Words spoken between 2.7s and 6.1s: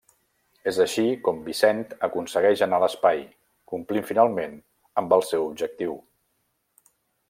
a l'espai, complint finalment amb el seu objectiu.